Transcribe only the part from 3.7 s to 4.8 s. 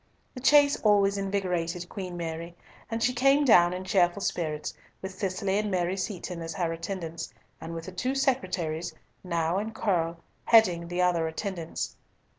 in cheerful spirits,